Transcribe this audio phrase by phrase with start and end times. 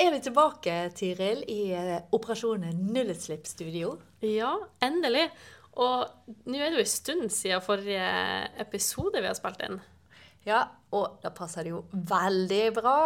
[0.00, 3.94] er vi tilbake, Tiril, i eh, Operasjon Nullutslippsstudio.
[4.24, 4.52] Ja,
[4.84, 5.28] endelig.
[5.80, 8.06] Og nå er det jo en stund siden forrige
[8.62, 9.80] episode vi har spilt inn.
[10.48, 10.64] Ja,
[10.96, 13.00] og da passer det jo veldig bra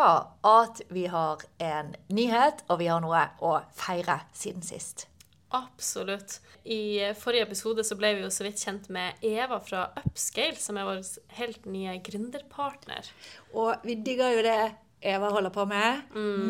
[0.47, 5.09] at vi har en nyhet, og vi har noe å feire siden sist.
[5.55, 6.41] Absolutt.
[6.67, 10.79] I forrige episode så ble vi jo så vidt kjent med Eva fra Upscale, som
[10.79, 11.03] er vår
[11.39, 13.11] helt nye gründerpartner.
[13.55, 14.63] Og vi digger jo det
[15.05, 16.01] Eva holder på med,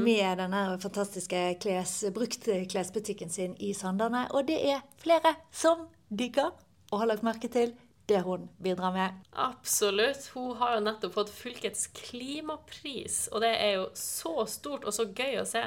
[0.05, 4.29] med denne fantastiske kles, bruktklesbutikken sin i Sandane.
[4.31, 6.53] Og det er flere som digger
[6.93, 7.75] og har lagt merke til
[8.07, 9.19] det hun bidrar med.
[9.33, 10.31] Absolutt.
[10.35, 15.09] Hun har jo nettopp fått fylkets klimapris, og det er jo så stort og så
[15.11, 15.67] gøy å se.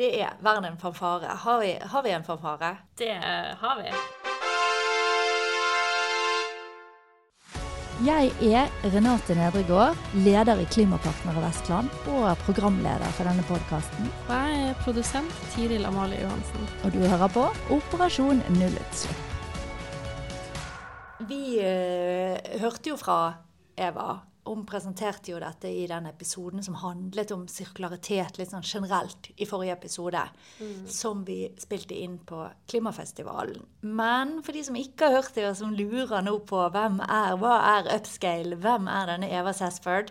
[0.00, 1.36] Det er verden en fanfare.
[1.44, 2.76] Har vi, har vi en fanfare?
[2.96, 3.16] Det
[3.60, 4.31] har vi.
[8.02, 14.08] Jeg er Renate Nedregård, leder i Klimapartnere Vestland og programleder for denne podkasten.
[14.24, 16.64] Og jeg er produsent Tiril Amalie Johansen.
[16.82, 17.44] Og du hører på
[17.76, 19.22] Operasjon nullutslipp.
[21.30, 23.20] Vi eh, hørte jo fra
[23.78, 24.16] Eva.
[24.44, 29.46] Hun presenterte jo dette i den episoden som handlet om sirkularitet litt sånn generelt i
[29.46, 30.22] forrige episode,
[30.90, 33.62] som vi spilte inn på Klimafestivalen.
[33.86, 37.36] Men for de som ikke har hørt det, og som lurer nå på hvem er,
[37.38, 40.10] hva er upscale, hvem er denne Eva Sassford,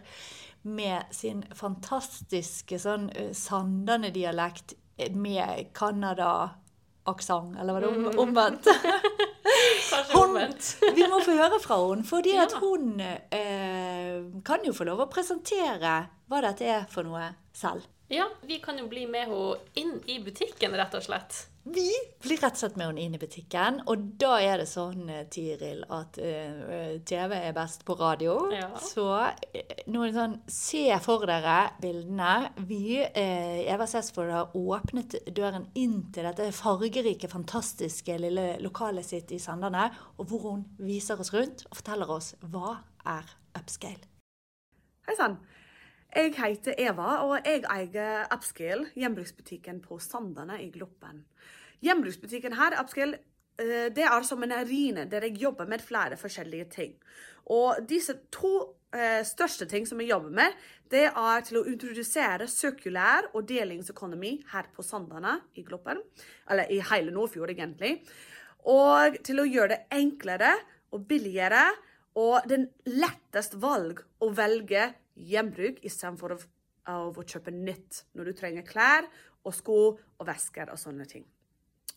[0.62, 4.78] med sin fantastiske sånn eh, Sandane-dialekt
[5.18, 5.72] med
[7.06, 8.68] Canada-aksent, eller var det om, omvendt?
[9.92, 10.78] Kanskje omvendt.
[10.96, 12.60] Vi må få høre fra henne, fordi at Ja.
[12.60, 15.96] hun eh, kan jo få lov å presentere
[16.30, 17.82] hva dette er for noe selv.
[18.14, 21.46] Ja, vi kan jo bli med henne inn i butikken, rett og slett.
[21.64, 21.86] Vi
[22.20, 25.22] blir rett og slett med henne inn i butikken, og da er det sånn, eh,
[25.32, 28.34] Tiril, at uh, TV er best på radio.
[28.52, 28.68] Ja.
[28.84, 32.34] Så nå er det sånn, se for dere bildene.
[32.68, 39.32] Vi, uh, Eva Sesvold, har åpnet døren inn til dette fargerike, fantastiske lille lokalet sitt
[39.32, 39.88] i Sandane,
[40.20, 42.82] og hvor hun viser oss rundt og forteller oss hva
[43.16, 44.04] er upscale.
[45.08, 45.40] Hei sann.
[46.12, 51.22] Jeg heter Eva, og jeg eier Upscale, gjenbruksbutikken på Sandane i Gloppen.
[51.80, 53.22] Gjenbruksbutikken her, Upscale,
[53.56, 56.98] eh, det er som en arena der jeg jobber med flere forskjellige ting.
[57.48, 58.52] Og disse to
[58.92, 60.60] eh, største ting som jeg jobber med,
[60.92, 66.04] det er til å introdusere sirkulær og delingsøkonomi her på Sandane i Gloppen.
[66.52, 68.02] Eller i hele Nordfjord, egentlig.
[68.68, 70.58] Og til å gjøre det enklere
[70.92, 71.70] og billigere
[72.20, 74.90] og den letteste valg å velge
[75.28, 76.40] gjenbruk istedenfor å,
[76.92, 79.08] av å kjøpe nytt når du trenger klær
[79.46, 81.26] og sko og vesker og sånne ting.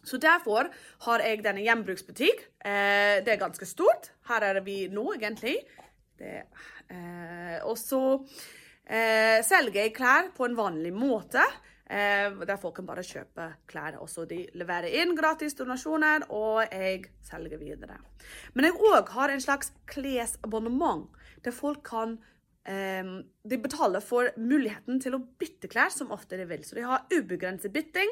[0.05, 0.69] Så derfor
[1.07, 2.43] har jeg denne gjenbruksbutikk.
[2.61, 4.11] Eh, det er ganske stort.
[4.29, 5.57] Her er vi nå, egentlig.
[6.21, 8.03] Eh, og så
[8.85, 11.45] eh, selger jeg klær på en vanlig måte.
[11.85, 13.99] Eh, der folk kan bare kjøpe klær.
[14.01, 17.99] Og så de leverer inn gratis donasjoner, og jeg selger videre.
[18.55, 21.09] Men jeg òg har en slags klesabonnement,
[21.45, 22.34] der folk kan eh,
[22.65, 26.63] De betaler for muligheten til å bytte klær som ofte de vil.
[26.65, 28.09] Så de har ubegrenset bytting.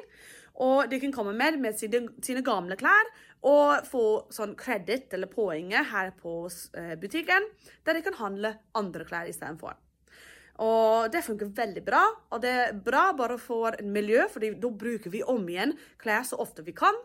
[0.60, 3.08] Og de kan komme med med sine, sine gamle klær
[3.48, 6.44] og få sånn kreditt eller poenget her på
[6.78, 7.48] eh, butikken,
[7.86, 9.74] der de kan handle andre klær istedenfor.
[10.60, 12.02] Og det funker veldig bra.
[12.30, 16.38] Og det er bra bare for miljø, for da bruker vi om igjen klær så
[16.42, 16.96] ofte vi kan.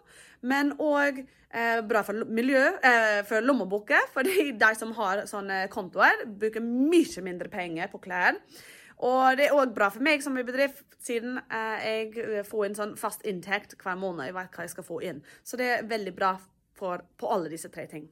[0.41, 6.25] Men òg eh, bra for miljø, eh, for lommeboka, fordi de som har sånne kontoer,
[6.27, 8.39] bruker mye mindre penger på klær.
[8.97, 12.77] Og det er òg bra for meg som i bedrift, siden eh, jeg får en
[12.81, 14.27] sånn fast inntekt hver måned.
[14.27, 15.23] Jeg vet hva jeg skal få inn.
[15.45, 16.35] Så det er veldig bra
[16.77, 18.09] for, på alle disse tre ting.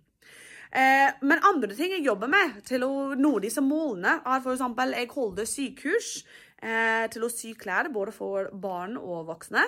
[0.72, 4.64] Eh, men andre ting jeg jobber med til å nå disse målene, er f.eks.
[4.96, 6.10] jeg holder sykurs
[6.62, 9.68] eh, til å sy klær både for barn og voksne.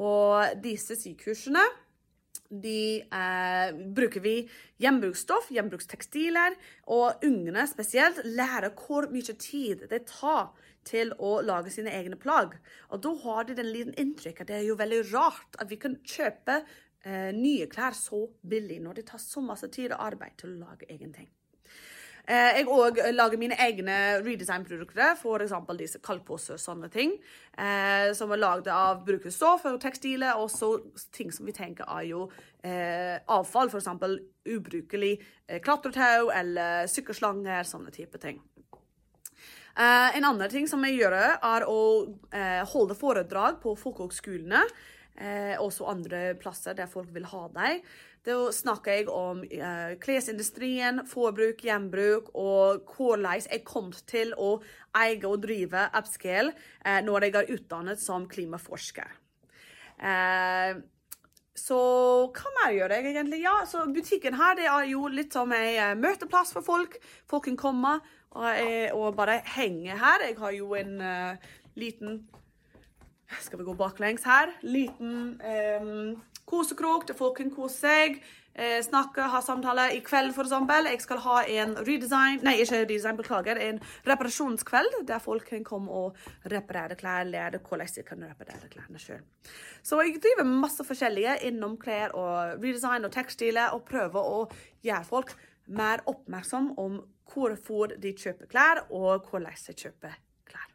[0.00, 1.62] Og disse sykursene
[2.50, 4.34] de eh, bruker vi
[4.82, 6.54] gjenbruksstoff, gjenbrukstekstiler,
[6.92, 10.52] og ungene spesielt lærer hvor mye tid det tar
[10.84, 12.58] til å lage sine egne plagg.
[12.92, 15.80] Og da har de den liten inntrykk at det er jo veldig rart at vi
[15.80, 16.60] kan kjøpe
[17.04, 20.66] eh, nye klær så billig når det tar så masse tid og arbeid til å
[20.66, 21.30] lage egen ting.
[22.26, 25.52] Eh, Jeg òg lager mine egne redesign-produkter, f.eks.
[25.76, 27.12] disse kalkposer og sånne ting.
[27.58, 30.78] Eh, som er lagd av brukerstoff og tekstiler, og så
[31.12, 32.30] ting som vi tenker er jo
[32.64, 33.68] eh, avfall.
[33.68, 33.92] F.eks.
[34.48, 35.18] ubrukelig
[35.48, 38.40] eh, klatretau eller sykkelslanger, sånne type ting.
[39.76, 41.78] Eh, en annen ting som jeg gjør, er å
[42.32, 44.64] eh, holde foredrag på folkehøgskolene.
[45.16, 47.82] Eh, også andre plasser der folk vil ha dem.
[48.24, 54.56] Da snakker jeg om eh, klesindustrien, forbruk, gjenbruk og hvordan jeg kom til å
[54.96, 59.12] eie og drive upscale eh, når jeg er utdannet som klimaforsker.
[60.00, 60.82] Eh,
[61.54, 61.78] så
[62.34, 63.42] hva mer gjør jeg egentlig?
[63.44, 66.96] Ja, så Butikken her det er jo litt som en eh, møteplass for folk.
[67.30, 67.92] Folk kan komme
[68.34, 70.24] og, eh, og bare henge her.
[70.26, 72.24] Jeg har jo en uh, liten
[73.42, 74.52] Skal vi gå baklengs her?
[74.62, 75.40] Liten
[75.82, 78.24] um, kosekrok der folk kan kose seg.
[78.54, 79.96] Eh, snakke, ha samtaler.
[79.96, 83.58] I kveld, for eksempel, jeg skal ha en redesign Nei, ikke redesign, beklager.
[83.58, 86.20] En reparasjonskveld der folk kan komme og
[86.52, 89.24] reparere klær, lære hvordan de kan reparere klærne sjøl.
[89.82, 94.44] Så jeg driver masse forskjellige innom klær og redesign og tekstiler, og prøver å
[94.86, 95.34] gjøre folk
[95.66, 97.00] mer oppmerksom om
[97.32, 100.14] hvorfor de kjøper klær, og hvordan de kjøper
[100.46, 100.70] klær.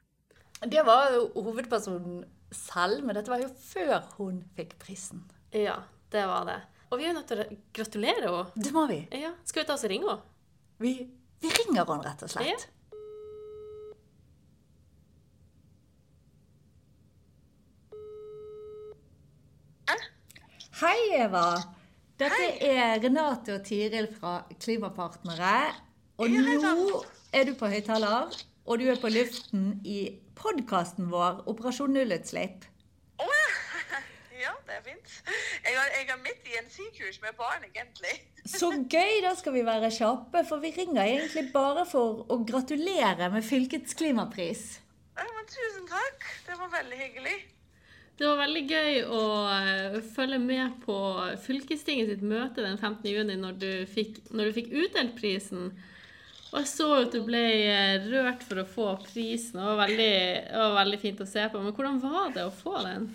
[0.67, 5.23] Det var hovedpersonen selv, men dette var jo før hun fikk prisen.
[5.55, 5.81] Ja,
[6.13, 6.59] det var det.
[6.89, 8.65] Og vi er jo nødt til å gratulere henne.
[8.65, 8.99] Det må vi.
[9.13, 9.35] Ja.
[9.45, 10.35] Skal vi ta oss og ringe henne?
[10.81, 10.93] Vi,
[11.43, 12.47] vi ringer henne, rett og slett.
[12.49, 12.75] Ja.
[20.79, 21.43] Hei, Eva.
[22.15, 25.73] Dette er Renate og Tiril fra Klimapartnere.
[26.23, 27.01] Og nå
[27.35, 28.31] er du på høyttaler,
[28.63, 29.97] og du er på luften i
[30.39, 32.65] podkasten vår Operasjon nullutslipp.
[33.19, 33.27] Å
[34.43, 35.13] ja, det er fint.
[35.65, 38.15] Jeg er, jeg er midt i en sykehus med barn, egentlig.
[38.59, 39.19] Så gøy!
[39.25, 43.97] Da skal vi være kjappe, for vi ringer egentlig bare for å gratulere med fylkets
[43.99, 44.67] klimapris.
[45.19, 46.27] Ja, men tusen takk.
[46.47, 47.37] Det var veldig hyggelig.
[48.19, 50.95] Det var veldig gøy å eh, følge med på
[51.39, 53.05] fylkestinget sitt møte den 15.
[53.07, 55.69] juni når du fikk, når du fikk utdelt prisen.
[56.49, 59.59] Og jeg så at du ble eh, rørt for å få prisen.
[59.59, 60.13] Det var veldig,
[60.49, 61.61] det var veldig fint å se på.
[61.61, 63.05] Men hvordan var det å få den?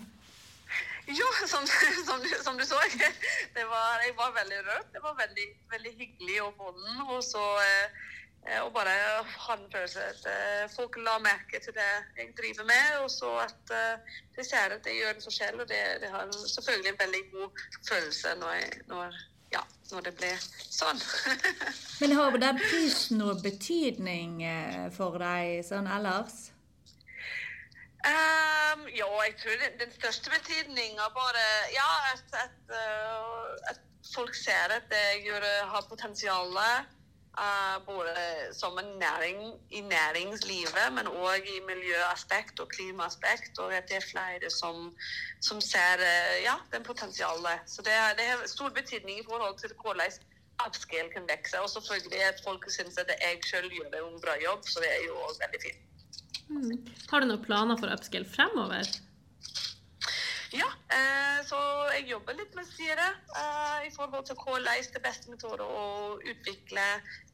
[1.05, 4.87] Jo, som, som, du- som du så, var, jeg var veldig rørt.
[4.95, 7.03] Det var veldig, veldig hyggelig å få den.
[7.11, 7.99] Og så eh,
[8.47, 8.95] eh, og bare
[9.27, 13.35] ha en følelse at eh, folk la merke til det jeg driver med, og så
[13.43, 15.59] at eh, de ser at jeg gjør en forskjell.
[15.61, 19.21] Og det, det har selvfølgelig en veldig god følelse når, jeg, når,
[19.55, 20.99] ja, når det blir sånn.
[22.01, 26.49] Men har den prisen noe betydning eh, for deg sånn ellers?
[28.05, 33.81] Um, ja, jeg tror den, den største betydningen er bare ja, at, at, eh, at
[34.11, 35.25] folk ser at jeg
[35.71, 36.51] har potensial
[37.43, 38.13] eh, både
[38.53, 39.39] som en næring
[39.69, 43.59] i næringslivet, men òg i miljøaspekt og klimaaspekt.
[43.59, 44.91] Og at det er flere som,
[45.41, 47.65] som ser eh, ja, den potensialet.
[47.65, 50.11] Så det, det har stor betydning i forhold til hvordan
[50.67, 51.61] upscale kan vokse.
[51.61, 55.03] Og selvfølgelig at folk syns at jeg sjøl gjør en bra jobb, så det er
[55.09, 55.81] jo òg veldig fint.
[57.09, 58.85] Har du noen planer for upscale fremover?
[60.55, 61.57] Ja, eh, så
[61.91, 66.85] jeg jobber litt med styret eh, i forhold til hvordan det beste metode å utvikle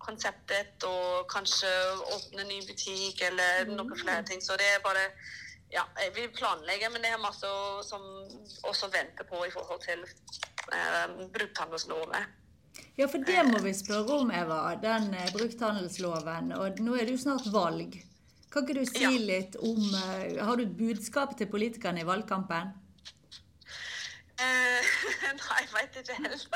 [0.02, 1.70] konseptet og kanskje
[2.16, 4.42] åpne ny butikk eller noen flere ting.
[4.42, 5.06] Så det er bare
[5.72, 7.48] ja, eh, vi planlegger, men det er masse
[7.88, 8.04] som
[8.68, 12.30] også venter på i forhold til eh, brukthandelsloven.
[12.98, 14.64] Ja, for det må vi spørre om, Eva.
[14.82, 16.52] Den eh, brukthandelsloven.
[16.60, 18.00] Og nå er det jo snart valg.
[18.52, 19.12] Kan ikke du si Ja.
[19.16, 22.74] litt om eh, Har du et budskap til politikerne i valgkampen?
[24.42, 24.86] Eh,
[25.42, 26.48] nei, jeg vet ikke helt.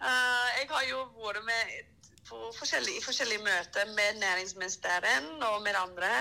[0.00, 1.74] uh, jeg har jo vært med
[2.58, 6.14] forskjellige, i forskjellige møter med næringsministeren og med andre.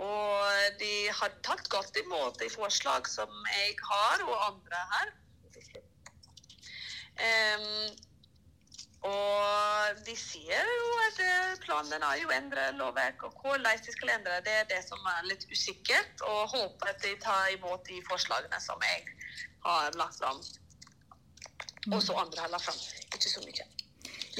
[0.00, 5.16] Og de har tatt godt imot de forslag som jeg har, og andre her.
[7.20, 7.90] Um,
[9.00, 13.94] og de sier jo at eh, planen er jo å endre lovverk, og hvordan de
[13.94, 16.24] skal endre det, er det som er litt usikkert.
[16.28, 19.19] Og håper at de tar imot de forslagene som jeg
[19.64, 20.40] har lagt fram.
[21.92, 22.80] Og så andre har lagt fram.
[23.14, 23.66] Ikke så mye.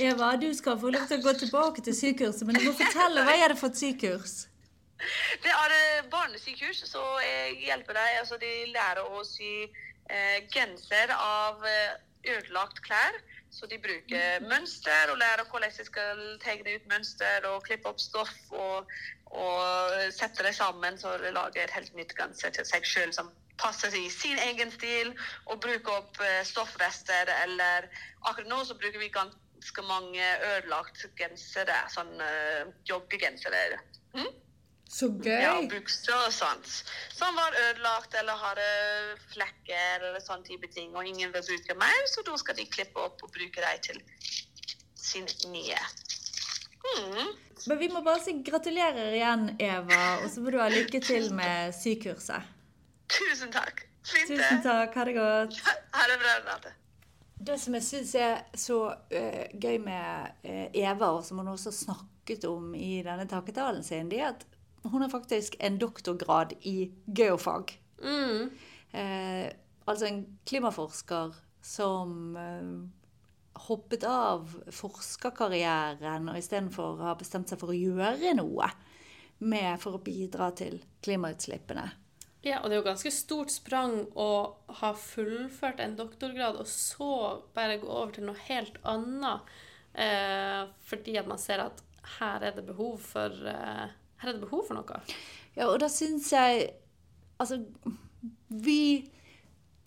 [0.01, 3.25] Eva, du skal få lov til å gå tilbake til sykehuset, men du må fortelle
[3.27, 4.37] hva er det for et sykehus?
[5.43, 8.21] Det er eh, barnesykehus, så jeg hjelper deg.
[8.21, 11.99] Altså, de lærer å sy eh, genser av eh,
[12.37, 13.21] ødelagt klær.
[13.51, 17.99] Så de bruker mønster og lærer hvordan de skal tegne ut mønster og klippe opp
[17.99, 18.93] stoff og,
[19.35, 23.33] og sette det sammen så de lager et helt nytt genser til seg sjøl som
[23.61, 25.13] passer i sin egen stil,
[25.47, 27.89] og bruke opp eh, stoffrester eller
[28.29, 33.79] Akkurat nå så bruker vi ganske mange ødelagt gensere, sånn uh, joggegensere.
[34.13, 34.29] Hm?
[34.91, 35.39] Så gøy!
[35.41, 36.69] Ja, bukser og sånt.
[37.15, 38.67] Som var ødelagt eller hadde
[39.31, 43.01] flekker eller sånn type ting, og ingen vil bruke mer, så da skal de klippe
[43.01, 44.03] opp og bruke dem til
[45.01, 45.79] sin nye.
[46.81, 47.31] Mm.
[47.69, 51.31] Men vi må bare si gratulerer igjen, Eva, og så får du ha lykke til
[51.39, 52.57] med sykurset.
[53.11, 53.83] Tusen takk.
[54.05, 54.37] Fint, det.
[54.37, 54.95] Tusen takk.
[54.95, 55.59] Ha det godt.
[55.97, 56.75] Ha det bra, Renate.
[57.41, 61.73] Det som jeg syns er så uh, gøy med uh, Eva, og som hun også
[61.73, 64.45] snakket om i denne takketalen sin, det er at
[64.91, 67.73] hun har faktisk en doktorgrad i geofag.
[68.05, 68.51] Mm.
[68.93, 69.49] Uh,
[69.89, 72.39] altså en klimaforsker som
[73.61, 78.71] hoppet av forskerkarrieren og istedenfor har bestemt seg for å gjøre noe
[79.45, 81.85] med for å bidra til klimautslippene.
[82.43, 84.31] Ja, og det er jo ganske stort sprang å
[84.81, 89.51] ha fullført en doktorgrad, og så bare gå over til noe helt annet.
[89.93, 91.83] Eh, fordi at man ser at
[92.17, 93.93] her er det behov for, eh,
[94.23, 95.01] her er det behov for noe.
[95.57, 96.71] Ja, og da syns jeg
[97.41, 97.57] Altså,
[98.53, 99.09] vi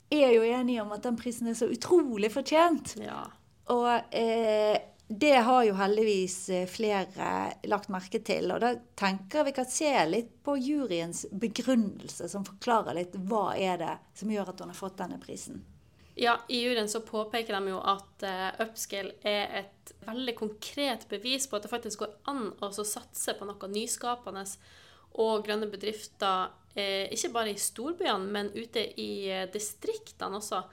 [0.10, 2.95] er jo enige om at den prisen er så utrolig fortjent.
[2.98, 3.27] Ja.
[3.69, 7.27] Og eh, det har jo heldigvis eh, flere
[7.69, 8.51] lagt merke til.
[8.53, 13.77] Og da tenker vi kan se litt på juryens begrunnelse, som forklarer litt hva er
[13.81, 15.63] det som gjør at hun har fått denne prisen.
[16.15, 21.48] Ja, I juryen så påpeker de jo at uh, upscale er et veldig konkret bevis
[21.50, 24.45] på at det faktisk går an å satse på noe nyskapende
[25.22, 30.63] og grønne bedrifter, eh, ikke bare i storbyene, men ute i eh, distriktene også.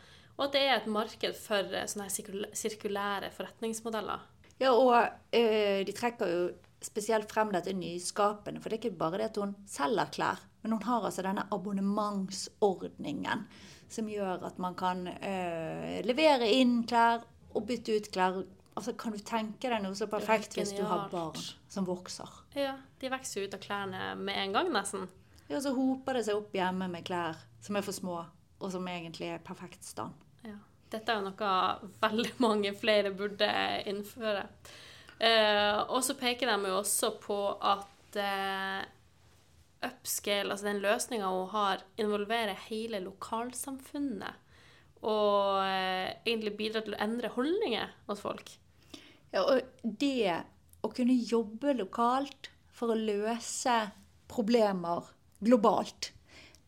[0.41, 4.23] Og at det er et marked for eh, sånne her sirkulære forretningsmodeller.
[4.61, 4.95] Ja, og
[5.37, 6.43] eh, de trekker jo
[6.81, 10.73] spesielt frem dette nyskapende, for det er ikke bare det at hun selger klær, men
[10.73, 13.45] hun har altså denne abonnementsordningen
[13.91, 18.41] som gjør at man kan eh, levere inn klær og bytte ut klær.
[18.79, 21.37] Altså, Kan du tenke deg noe så perfekt hvis du har barn
[21.69, 22.29] som vokser?
[22.57, 25.09] Ja, de vokser ut av klærne med en gang, nesten.
[25.51, 28.23] Ja, Så hoper det seg opp hjemme med klær som er for små,
[28.61, 30.15] og som egentlig er perfekt stand.
[30.47, 30.57] Ja.
[30.91, 33.51] Dette er jo noe veldig mange flere burde
[33.91, 34.47] innføre.
[35.21, 38.81] Eh, og så peker de jo også på at eh,
[39.87, 44.49] upscale, altså den løsninga hun har, involverer hele lokalsamfunnet.
[45.01, 48.51] Og eh, egentlig bidrar til å endre holdninger hos folk.
[49.31, 50.41] Ja, og det
[50.83, 53.77] å kunne jobbe lokalt for å løse
[54.31, 55.07] problemer
[55.45, 56.11] globalt,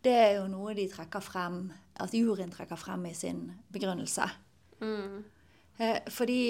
[0.03, 4.27] det er jo noe de trekker frem, at juryen trekker frem i sin begrunnelse.
[5.79, 6.41] Eh, fordi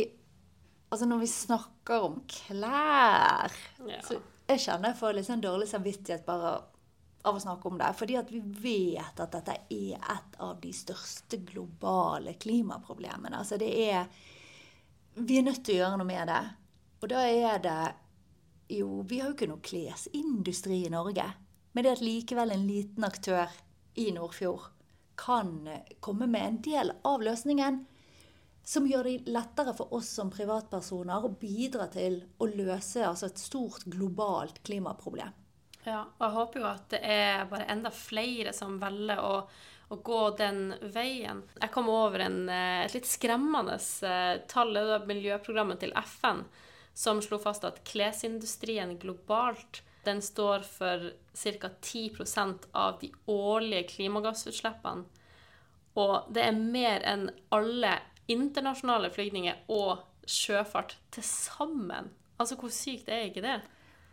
[0.92, 3.52] altså når vi snakker om klær,
[3.86, 4.00] Ja.
[4.02, 6.62] så jeg kjenner jeg får litt sånn dårlig samvittighet bare
[7.24, 7.92] av å snakke om det.
[7.96, 13.36] Fordi at vi vet at dette er et av de største globale klimaproblemene.
[13.38, 14.06] Altså det er
[15.14, 16.40] Vi er nødt til å gjøre noe med det.
[17.02, 17.94] Og da er det
[18.78, 21.26] jo Vi har jo ikke noe klesindustri i Norge.
[21.72, 23.52] Men det at likevel en liten aktør
[23.94, 24.68] i Nordfjord
[25.18, 25.68] kan
[26.00, 27.82] komme med en del av løsningen
[28.64, 33.42] som gjør det lettere for oss som privatpersoner å bidra til å løse altså et
[33.42, 35.32] stort globalt klimaproblem.
[35.82, 39.32] Ja, og jeg håper jo at det er bare enda flere som velger å,
[39.90, 41.42] å gå den veien.
[41.58, 46.44] Jeg kom over en, eh, et litt skremmende eh, tall, det var miljøprogrammet til FN,
[46.94, 51.70] som slo fast at klesindustrien globalt den står for ca.
[51.80, 55.04] 10% av de årlige klimagassutslippene.
[56.00, 57.98] Og det er mer enn alle
[58.32, 62.10] internasjonale flygninger og sjøfart til sammen.
[62.40, 63.58] Altså, hvor sykt er ikke det?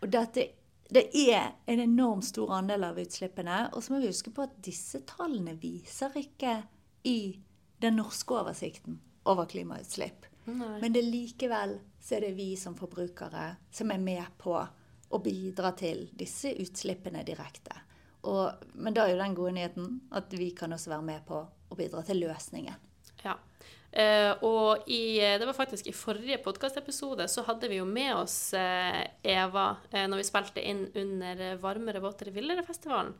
[0.03, 0.47] Og dette,
[0.91, 3.61] det er en enormt stor andel av utslippene.
[3.73, 6.57] Og så må vi huske på at disse tallene viser ikke
[7.07, 7.19] i
[7.79, 10.27] den norske oversikten over klimautslipp.
[10.49, 14.55] Men det likevel så er det vi som forbrukere som er med på
[15.09, 17.85] å bidra til disse utslippene direkte.
[18.29, 21.39] Og, men da er jo den gode nyheten at vi kan også være med på
[21.39, 22.75] å bidra til løsningen.
[23.23, 23.37] Ja.
[23.91, 28.53] Eh, og i, det var faktisk i forrige podkastepisode så hadde vi jo med oss
[28.53, 33.15] eh, Eva eh, når vi spilte inn under eh, Varmere, våtere, villere-festivalen.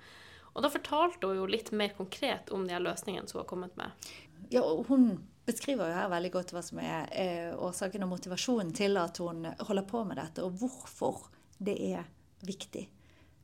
[0.54, 3.50] Og da fortalte hun jo litt mer konkret om de her løsningene som hun har
[3.50, 4.10] kommet med.
[4.54, 5.12] Ja, og hun
[5.48, 9.48] beskriver jo her veldig godt hva som er eh, årsaken og motivasjonen til at hun
[9.58, 11.30] holder på med dette, og hvorfor
[11.60, 12.08] det er
[12.48, 12.88] viktig.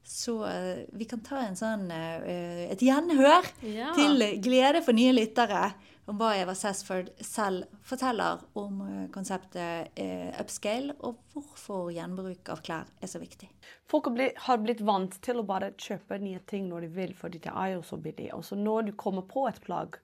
[0.05, 3.91] Så eh, vi kan ta en sånn, eh, et gjenhør Ja.
[3.97, 5.73] til glede for nye lyttere
[6.07, 12.61] om hva Eva Sassford selv forteller om eh, konseptet eh, upscale, og hvorfor gjenbruk av
[12.61, 13.49] klær er så viktig.
[13.89, 14.11] Folk
[14.45, 17.73] har blitt vant til å bare kjøpe nye ting når de vil, fordi det er
[17.73, 18.29] jo så billig.
[18.37, 19.97] Og så når du kommer på et plagg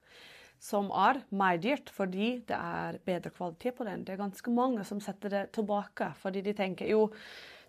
[0.62, 4.84] som er mer dyrt fordi det er bedre kvalitet på den, det er ganske mange
[4.86, 7.08] som setter det tilbake fordi de tenker jo,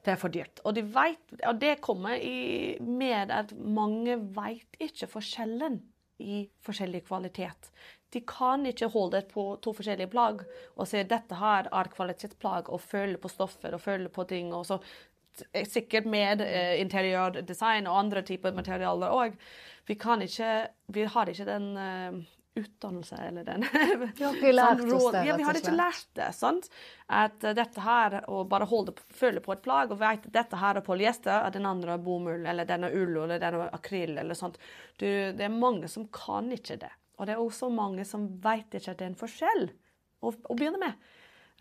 [0.04, 0.60] det er for dyrt.
[0.68, 5.80] Og, de vet, og det kommer i, med at mange vet ikke forskjellen
[6.24, 7.72] i forskjellig kvalitet.
[8.14, 10.44] De kan ikke holde på to forskjellige plagg
[10.76, 14.54] og si dette her er kvalitetsplagg og føle på stoffer og føle på ting.
[14.54, 14.80] og så
[15.66, 19.38] sikkert med eh, interiørdesign og andre typer materialer òg.
[19.88, 19.98] Vi
[20.88, 22.24] Vi har ikke den eh,
[22.60, 23.64] utdannelse eller den
[24.18, 26.28] Vi har ikke lært sånn oss det, Ja, vi har ikke lært det.
[26.38, 26.68] sant?
[27.10, 30.60] At eh, dette her, å bare holde, føle på et plagg og vite at dette
[30.62, 33.74] her er polyester, og den andre er bomull, eller den er ull, eller den er
[33.74, 34.60] akryl, eller sånt.
[35.02, 36.92] Du, det er mange som kan ikke det.
[37.18, 39.68] Og det er også mange som vet ikke at det er en forskjell
[40.24, 41.10] å, å begynne med.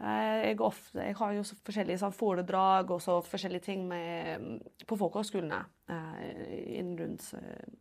[0.03, 4.61] Eh, Jeg, ofte, jeg har jo så forskjellige sånn, foredrag og så forskjellige ting med,
[4.89, 7.79] på folkehøgskolene eh, rundt eh,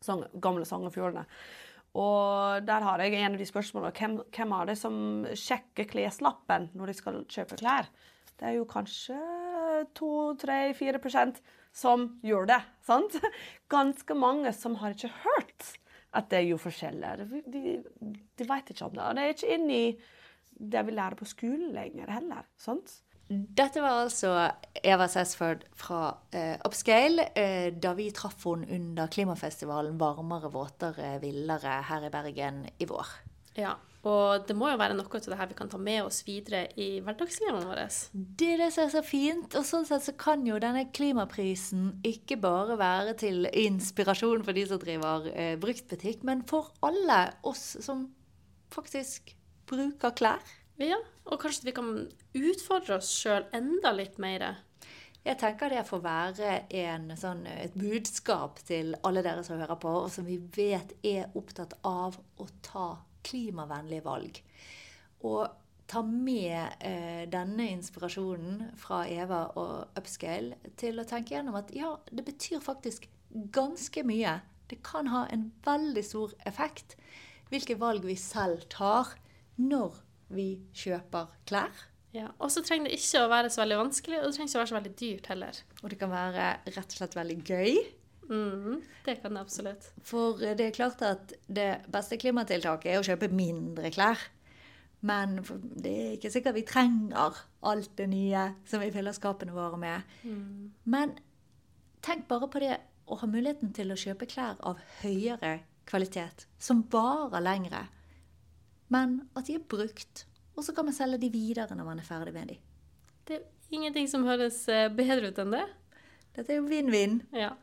[0.00, 1.26] Sogn- gamle Sognefjordene.
[1.26, 3.94] Og der har jeg en av de spørsmålene.
[3.96, 4.94] Hvem, hvem er det som
[5.34, 7.90] sjekker kleslappen når de skal kjøpe klær?
[8.38, 9.18] Det er jo kanskje
[9.98, 11.40] 2-3-4%
[11.76, 12.60] som gjør det.
[12.86, 13.18] sant?
[13.74, 15.74] Ganske mange som har ikke hørt
[16.16, 17.26] at det er jo forskjeller.
[17.46, 17.76] De,
[18.10, 19.04] de vet ikke om det.
[19.04, 19.82] Og det er ikke inni
[20.60, 22.48] det vi lærer på skolen lenger heller.
[22.58, 23.00] sant?
[23.30, 24.32] Dette var altså
[24.82, 31.76] Eva Sesford fra eh, Upscale eh, da vi traff henne under klimafestivalen Varmere, våtere, villere
[31.86, 33.12] her i Bergen i vår.
[33.54, 33.76] Ja,
[34.08, 36.64] og det må jo være noe av det her vi kan ta med oss videre
[36.80, 37.98] i hverdagslivet vårt.
[38.12, 39.54] Det er det som er så fint.
[39.58, 44.64] Og sånn sett så kan jo denne klimaprisen ikke bare være til inspirasjon for de
[44.70, 48.08] som driver eh, bruktbutikk, men for alle oss som
[48.74, 49.36] faktisk
[49.70, 50.56] bruker klær.
[50.80, 50.96] Ja,
[51.28, 51.88] og kanskje vi kan
[52.40, 54.46] utfordre oss sjøl enda litt mer.
[55.20, 59.92] Jeg tenker det får være en, sånn, et budskap til alle dere som hører på,
[60.06, 62.86] og som vi vet er opptatt av å ta
[63.28, 64.40] klimavennlige valg.
[65.28, 65.44] Og
[65.90, 71.92] ta med eh, denne inspirasjonen fra Eva og Upscale til å tenke gjennom at ja,
[72.08, 73.10] det betyr faktisk
[73.52, 74.38] ganske mye.
[74.70, 76.96] Det kan ha en veldig stor effekt
[77.50, 79.18] hvilke valg vi selv tar
[79.60, 81.86] når vi kjøper klær.
[82.14, 84.58] Ja, Og så trenger det ikke å være så veldig vanskelig, og det trenger ikke
[84.58, 85.60] å være så veldig dyrt heller.
[85.82, 87.78] Og det kan være rett og slett veldig gøy.
[88.30, 89.86] Mm, det kan det absolutt.
[90.06, 94.18] For det er klart at det beste klimatiltaket er å kjøpe mindre klær.
[95.06, 95.38] Men
[95.80, 100.18] det er ikke sikkert vi trenger alt det nye som vi fyller skapene våre med.
[100.84, 101.14] Men
[102.04, 102.74] tenk bare på det
[103.10, 105.60] å ha muligheten til å kjøpe klær av høyere
[105.90, 107.86] kvalitet, som varer lengre.
[108.90, 110.26] Men at de er brukt,
[110.58, 112.58] og så kan man selge de videre når man er ferdig med de.
[113.28, 115.66] Det er ingenting som høres eh, bedre ut enn det.
[116.36, 117.20] Dette er jo vinn-vinn.
[117.36, 117.54] Ja.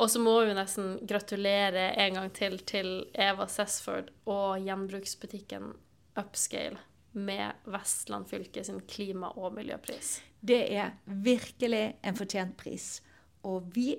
[0.00, 5.74] Og så må vi nesten gratulere en gang til til Eva Sessford og gjenbruksbutikken
[6.20, 6.80] Upscale
[7.12, 10.20] med Vestland fylke sin klima- og miljøpris.
[10.40, 13.00] Det er virkelig en fortjent pris.
[13.44, 13.96] Og vi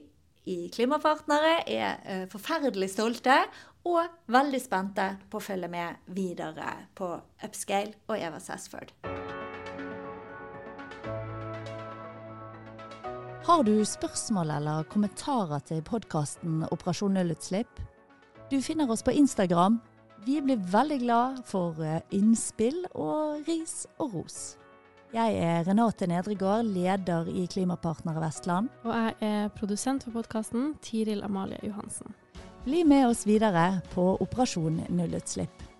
[0.50, 3.36] i Klimapartnere er eh, forferdelig stolte
[3.88, 7.10] og veldig spente på å følge med videre på
[7.46, 8.94] Upscale og Eva Sassford.
[13.42, 17.82] Har du spørsmål eller kommentarer til podkasten Operasjon nullutslipp?
[18.52, 19.80] Du finner oss på Instagram.
[20.26, 24.40] Vi blir veldig glad for eh, innspill og ris og ros.
[25.12, 28.70] Jeg er Renate Nedregård, leder i Klimapartnere Vestland.
[28.86, 32.14] Og jeg er produsent for podkasten, Tiril Amalie Johansen.
[32.64, 35.71] Bli med oss videre på Operasjon nullutslipp.